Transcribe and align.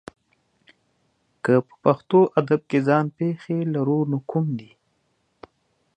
که 1.43 1.53
په 1.67 1.73
پښتو 1.83 2.19
ادب 2.39 2.61
کې 2.69 2.79
ځان 2.87 3.05
پېښې 3.17 3.57
لرو 3.73 3.99
نو 4.11 4.17
کوم 4.29 4.45
دي؟ 4.59 4.71